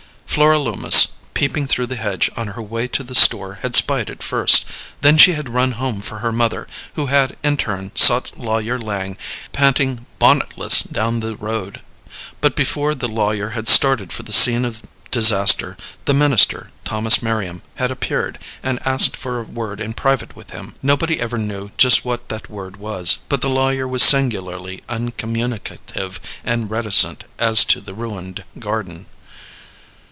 [0.25, 4.23] Flora Loomis, peeping through the hedge on her way to the store, had spied it
[4.23, 4.63] first.
[5.01, 9.17] Then she had run home for her mother, who had in turn sought Lawyer Lang,
[9.51, 11.81] panting bonnetless down the road.
[12.39, 15.75] But before the lawyer had started for the scene of disaster,
[16.05, 20.75] the minister, Thomas Merriam, had appeared, and asked for a word in private with him.
[20.81, 26.71] Nobody ever knew just what that word was, but the lawyer was singularly uncommunicative and
[26.71, 29.07] reticent as to the ruined garden.